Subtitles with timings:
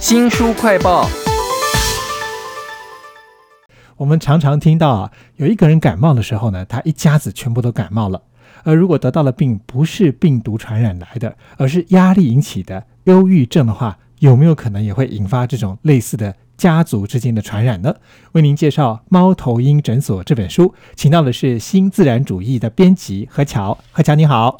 [0.00, 1.08] 新书快报。
[3.96, 8.22] 我们常常听到啊，有一个人感冒的时候呢，他一家子全部都感冒了。
[8.62, 17.96] 而如果得到的病不是病毒传染来的，而是压力引起的忧郁症的话，有没有可能也会引发这种类似的家族之间的传染呢？
[18.32, 23.76] 为您介绍《猫头鹰诊所》这本书，请到的是新自然主义的编辑何乔。
[23.90, 24.56] 何乔你好。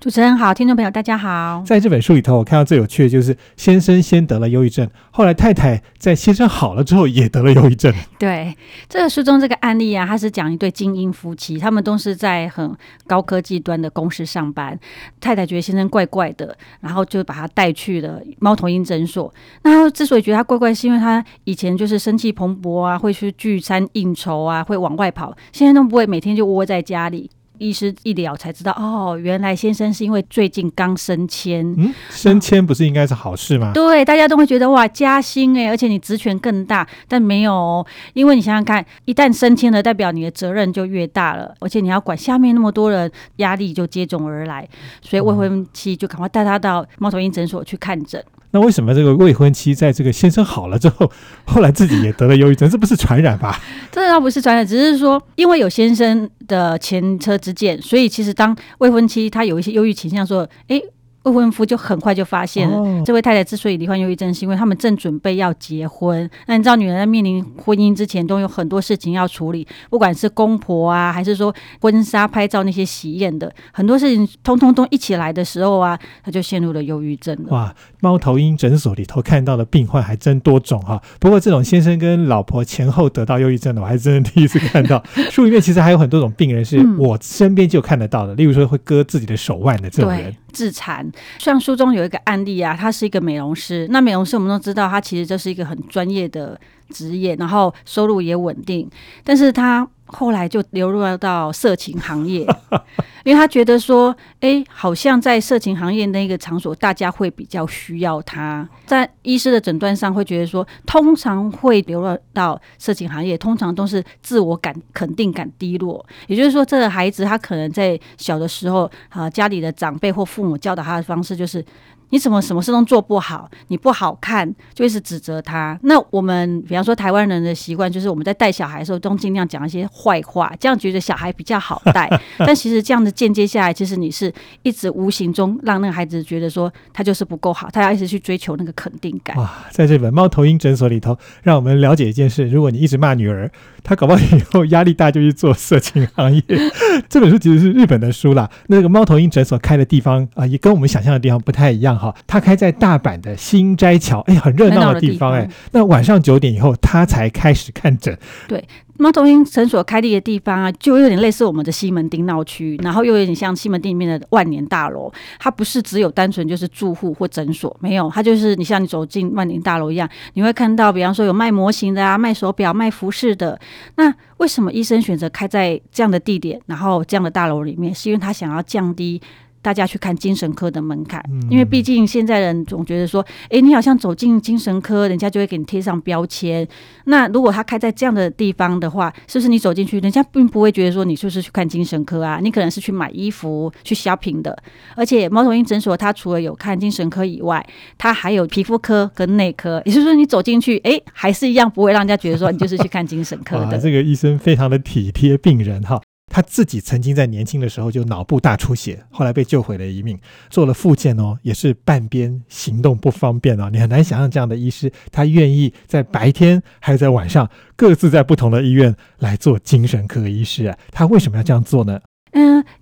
[0.00, 1.60] 主持人好，听众朋友大家好。
[1.66, 7.92] 在这本书里头，我看到最有趣的就是先生先得了忧郁症，后来太太在先生好了之后也得了忧郁症。
[8.16, 8.56] 对，
[8.88, 12.72] 这个书中这个案例啊，他是讲一对精英夫妻，他们都是在很
[13.08, 14.78] 高科技端的公司上班。
[15.20, 19.34] 太太觉得先生怪怪的，然后就把他带去了猫头鹰诊所。
[19.64, 27.28] 那他之所以觉得他怪怪，是因为他以前就是生气蓬勃啊，会去聚餐应酬啊，会往外跑，现在都不会，每天就窝在家里。
[27.58, 31.64] 医师一聊才知道，哦，原来先生是因为最近刚升迁。
[31.76, 33.72] 嗯，升迁不是应该是好事吗？
[33.74, 36.86] 对，大家都会觉得哇，加薪哎，而且你职权更大。
[37.06, 44.68] 但没有，因为你想想看，一旦升迁了，代表你的责任就越大了，而且你要管下面那么多人，压力就接踵而来。
[45.02, 48.22] 所以未婚妻就赶快带他到猫头鹰诊所去看诊。
[48.50, 51.10] 那为什么这个未婚妻在这个先生好了之后，
[51.44, 52.68] 后来自己也得了忧郁症？
[52.68, 53.60] 这不是传染吧？
[53.90, 60.80] 这倒不是传染，只是说因为有先生的前车之鉴，所以其实当未婚妻她有一些忧郁倾向，说，哎。
[61.28, 66.28] 未婚夫就很快就发现了，这位太太之所以罹患忧郁症，是因为他们正准备要结婚。
[66.46, 77.50] 那你知道，女人在面临婚姻之前，都有很多事情要处理，不管是公婆啊，还是说婚纱拍照那些喜宴的很多事情，通通都一起来的时候啊，她就陷入了忧郁症了。
[77.50, 81.00] 哇，猫头鹰诊所里头看到的病患还真多种哈。
[81.20, 85.02] 不过这种先生跟老婆前后得到忧郁症的，我还真的第一次看到。
[85.30, 90.34] 书里面其实还有很多种病人是我身边就看得到的，例如说会割自己的手腕的这种人。
[90.52, 93.86] 自残，像书中有一个案例啊，他是一个美容师。
[93.90, 96.60] 那美容师我们都知道，他其实就是一个很专业的
[96.90, 98.88] 职业，然后收入也稳定，
[99.24, 99.88] 但是他。
[100.08, 102.46] 后来就流入到色情行业，
[103.24, 108.68] 因为他觉得说，哎，好像在色情行业那个场所，大家会比较需要他。
[108.86, 116.04] 在医师的诊断上，会觉得说，通常会流入到色情行业，通常都是自我感肯定感低落。
[116.26, 121.64] 也就是说，这个孩子他可能在小的时候，啊，家里的长辈或父母教导他的方式就是。
[122.10, 123.50] 你怎么什么事都做不好？
[123.68, 125.78] 你不好看，就一直指责他。
[125.82, 132.08] 那我们比方说台湾人的习惯，就是我们在带小孩的时候，都尽量讲一些坏话，这样觉得小孩比较好带。
[132.38, 134.32] 但其实这样的间接下来，其实你是
[134.62, 139.36] 一直无形中让那个孩子觉得说他就是不够好，他要一直去追求那个肯定感。
[139.36, 143.50] 哇，在这本猫头鹰诊所里头，让我们了解一件事：如果你一直骂女儿，
[143.82, 146.42] 她搞不好以后压力大就去做色情行业。
[147.08, 151.97] 这本书其实是日本的书啦，那个猫头鹰诊所开的地方啊，也跟我们想象的地方不太一样。
[151.98, 158.16] 哈，他开在大阪的新斋桥，哎，很热闹的地方，哎，那晚上九点以后他才开始看诊。
[158.46, 158.66] 对，
[158.96, 165.12] 猫头鹰诊所开立的地方啊，就有点类似我们的西门町闹区，然后又有点像西门町里面的万年大楼。
[165.38, 173.58] 它不是只有单纯就是住户或诊所，没有，它就是你像你走进万年大楼一样，你会看到，比方说有卖模型的啊，卖手表、卖服饰的。
[173.96, 177.94] 那为什么医生选择开在这样的地点，然后这样的大楼里面？
[177.94, 179.20] 是因为他想要降低。
[179.68, 186.66] 大家去看精神科的门槛，因为毕竟现在人总觉得说，哎，你好像走进精神科，人家就会给你贴上标签。
[187.04, 192.40] 那如果他开在这样的地方的话，是不是你走进去，人家并不会觉得说你就是去看精神科啊？
[192.42, 194.56] 你可能是去买衣服、去 shopping 的。
[194.96, 197.62] 而且猫头鹰诊所，它除了有看精神科以外，
[197.98, 199.82] 它还有皮肤科跟内科。
[199.84, 203.76] 也就是说，你走进去，哎，还是一样不会让人家觉得说你就是去看精神科的。
[203.76, 206.00] 这个医生非常的体贴病人哈。
[206.28, 210.18] 他自己曾经在年轻的时候就脑部大出血，后来被救回了一命，
[210.50, 213.68] 做了复健哦，也是半边行动不方便哦。
[213.72, 220.78] 你很难想象这样的医师，他愿意在白天还是在晚上各自在不同的医院来做精神科医师啊？
[220.92, 222.00] 他为什么要这样做呢？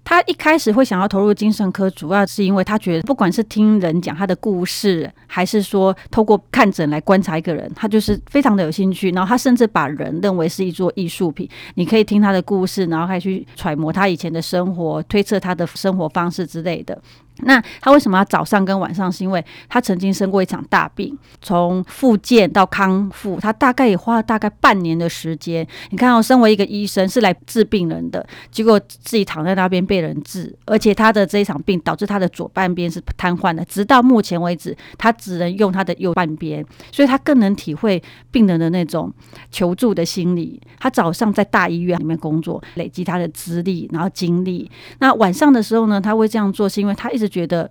[0.06, 9.10] 他一开始会想要投入精神科，主要是因为他觉得，不管是听人讲他的故事，还是说透过看诊来观察一个人，他就是非常的有兴趣。
[9.10, 16.96] 然后他甚至把人认为是一座艺术品，你可以听他的故事，然后还去揣摩他以前的生活，推测他的生活方式之类的。
[17.38, 19.06] 那他为什么要早上跟晚上？
[19.10, 25.66] 是因为他曾经生过一场大病，从复健到康复，他大概也花了大概半年的时间。
[25.90, 39.12] 你看，我身为一个医生是来治病人的，结果自己躺在那边被人治，而且他的这一场病导致他的左半边是瘫痪的，直到目前为止，他只能用他的右半边，所以他更能体会病人的那种
[39.50, 40.60] 求助的心理。
[40.80, 44.70] 他早上在大医院里面工作，累积他的资历，然后经历。
[44.98, 47.25] 那晚上的时候呢，他会这样做，是因为他一直。
[47.28, 47.70] 觉得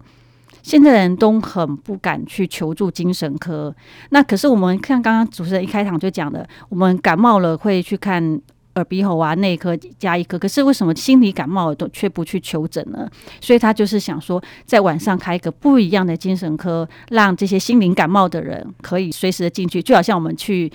[0.61, 3.73] 现在人都很不敢去求助精神科。
[4.09, 8.41] 那可是我们看刚刚主持人一开场就讲的，我们感冒了会去看
[8.75, 13.09] 耳鼻喉啊内科加一科，可是为什么心理感冒都却不去求诊呢？
[13.39, 20.71] 所以他就是想说，在晚上开一个不一样的精神科，让这些心灵感冒的人可以随时的进去，就好像我们去。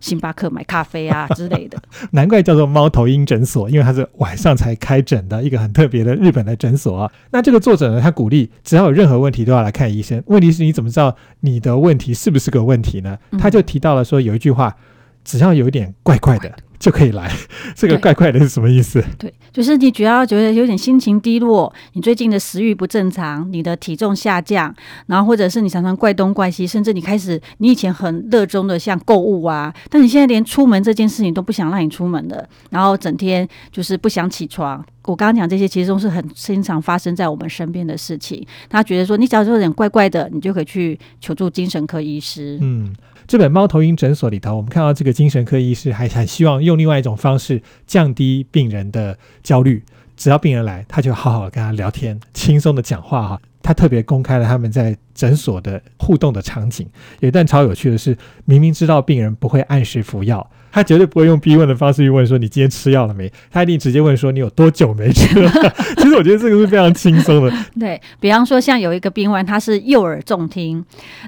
[0.00, 1.78] 星巴克买咖啡啊 之类的，
[2.12, 7.12] 难怪叫做猫头鹰诊所，因为它是晚上才开诊的一个很特别的日本的诊所啊。
[7.30, 10.22] 那这个作者呢，他鼓励只要有任何问题都要来看医生。
[10.26, 13.18] 问题是你怎么知道你的问题是不是个问题呢？
[13.38, 14.74] 他就提到了说有一句话，
[15.26, 16.50] 只要有一点怪怪的。
[16.78, 17.34] 就可以来，
[17.74, 19.02] 这个怪怪的是什么意思？
[19.18, 24.72] 对，就是你主要觉得有点心情低落，你最近的食欲不正常，你的体重下降，
[25.06, 34.84] 然后或者是你常常怪东怪西，甚至你开始你以前很热衷的像购物啊，但你现在连出门这件事情都不想让你出门的，然后整天就是不想起床。
[35.04, 38.46] 我刚刚讲这些其实都是很经常发生在我们身边的事情。
[38.68, 42.58] 他觉得说你只要有点怪怪的，你就可以去求助精神科医师。
[42.60, 42.94] 嗯。
[43.26, 49.82] 这本猫头鹰诊所里头，我们看到这个精神科医师还很希望用另外一种方式降低病人的焦虑。
[50.16, 53.40] 只要病人来，他就好好跟他聊天，轻松的讲话哈。
[53.62, 56.88] 他特别公开了他们在诊所的互动的场景。
[57.18, 60.48] 有一段超有趣的是，明明知道病人不会按时服药。
[60.76, 63.32] 他绝对不会用逼问的方式去问说你今天吃药了没？
[63.50, 65.50] 他一定直接问说你有多久没吃了。
[65.96, 67.50] 其实我觉得这个是非常轻松的。
[67.80, 70.84] 对比方说，像有一个病患，他是右耳重听，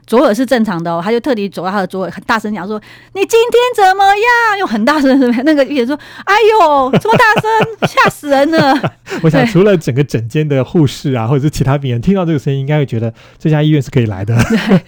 [0.06, 2.78] 左耳是正常的哦，他就特地走到他的左耳，很大声讲说
[3.16, 8.92] ：“你今天怎么样？”用很大声，那个医生说：“哎呦，这么大声，吓死人了！”
[9.24, 14.36] 我想，除了整个诊间的护士啊，或者是其他病人听到这个声音，应该会觉得这家医院是可以来的，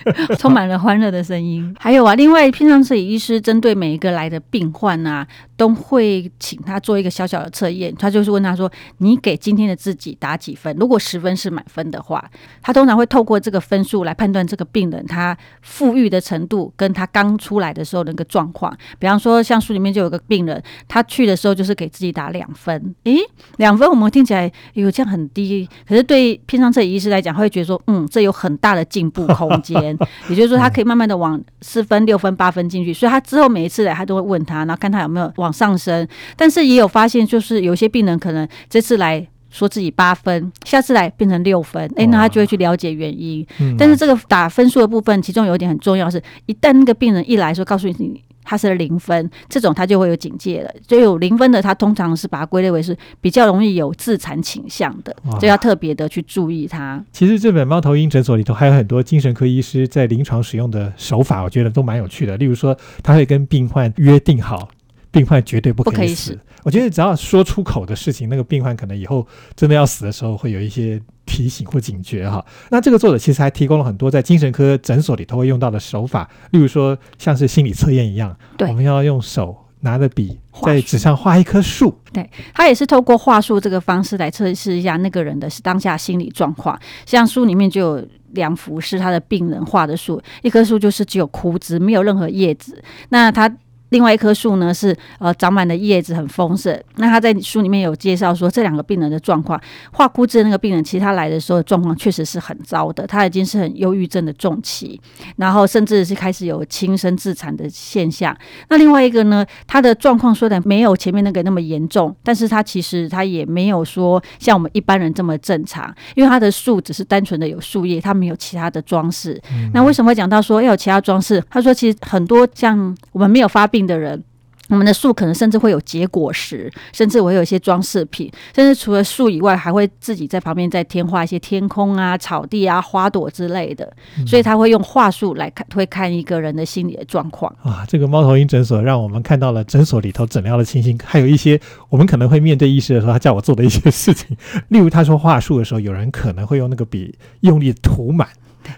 [0.05, 1.75] 对，充满了欢乐的声音。
[1.79, 4.39] 还有啊，另外，平常是医师针对每一个来的。
[4.51, 5.27] 病患啊，
[5.57, 7.95] 都会请他做一个小小的测验。
[7.97, 10.77] 他就是问他说：“你给今天的自己打几分？
[10.79, 12.31] 如果十分是满分的话，
[12.61, 18.77] 他通常会透过这个分数来判断这个病人他富裕的程度跟他刚出来的时候那个状况。
[18.99, 22.95] 比方说，像书里面就有个病人，他去的时候就是给自己打两分。
[23.05, 23.19] 诶，
[23.59, 29.97] 两分我们听起来有这样很低，可是对偏上这医师来讲，会觉得说，嗯，这有很大的进步空间。
[30.29, 32.93] 也就是说，他可以慢慢的往四分、六分、八分进去。
[32.93, 34.41] 所以他之后每一次来，他都会问。
[34.45, 43.47] 他，然后看他有没有往上升，但是也有发现，就是有些病人可能这次来说自己八分，下次来变成六分，哎，那他就会去了解原因。
[43.79, 50.71] 但是这个打分数的部分，其中有一点很重要，是一旦那个病人一来说告诉你他是零分，这种它就会有警戒了。
[50.89, 57.03] 所以有零分的，它通常是把它归类为是比较容易有自残倾向的，就要特别的去注意它。
[57.13, 62.37] 其实这本猫头鹰诊所里头还有很多精神科医师在临床使用的手法，我觉得都蛮有趣的。
[62.37, 64.69] 例如说，他会跟病患约定好，
[65.11, 66.39] 病患绝对不可以死。
[66.63, 69.27] 我觉得只要说出口的事情，那个病患可能以后
[69.57, 71.01] 真的要死的时候，会有一些。
[71.27, 86.77] 提醒或警觉哈，那这个作者其实还提供了很多在精神科诊所里头会用到的手法，例如说像是心理测验一样，我们要用手拿着笔在纸上画一棵树，对他也是透过画树这个方式来测试一下那个人的当下心理状况。
[87.07, 93.49] 像书里面就有两幅是他的病人画的树，一棵树就是只有枯枝，没有任何叶子，那他。
[93.91, 96.77] 另外一棵树呢是呃长满了叶子很丰盛。
[96.97, 99.61] 那他在书里面有介绍说这两个病人的状况，
[99.93, 105.01] 画枯枝的那个病人，其实他来的时候状况确实是很糟的，他已经是很忧郁症的重期，
[105.37, 108.37] 然后甚至是开始有轻生自残的现象。
[108.69, 119.41] 那另外一个呢，他的状况虽然没有前面那个那么严重，但是他其实他也没有说像我们一般人这么正常，因为他的树只是单纯的有树叶，他没有其他的装饰。
[119.75, 121.43] 那为什么会讲到说要有其他装饰？
[121.51, 123.80] 他说其实很多像我们没有发病。
[123.87, 124.23] 的人，
[124.69, 133.93] 我们的树可能甚至会有结果实，甚至会有一些装饰品，甚至除了树以外，还会自己在旁边再添画一些天空啊、草地啊、花朵之类的。
[134.25, 137.53] 所以他会用话术来看，会看一个人的心理的状况。
[137.65, 144.37] 啊，这个猫头鹰诊所让我们看到了诊所里头诊疗的情形，还有一些我们可能会面对医师的时候，他叫我做的一些事情。
[144.69, 148.29] 例如，他说话术的时候，有人可能会用那个笔用力涂满。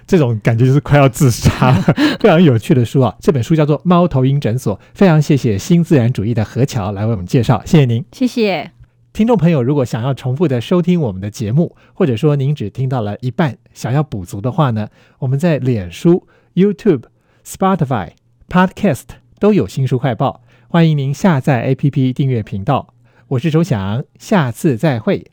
[0.07, 1.83] 这种感觉就是快要自杀了，
[2.21, 3.15] 非常有趣的书啊！
[3.21, 8.71] 这本书叫做《猫头鹰诊所》，非常谢谢新自然主义的何桥来为我们介绍，谢谢您，谢谢
[9.13, 9.63] 听众朋友。
[9.63, 17.03] 如果想要重复的收听我们的节目，或者说您只听到了一半，想要补足的话呢，我们在脸书、YouTube、
[17.47, 18.11] Spotify、
[18.49, 19.03] Podcast
[19.39, 22.95] 都有新书快报，欢迎您下载 APP 订阅频道。
[23.29, 25.32] 我是周翔，下次再会。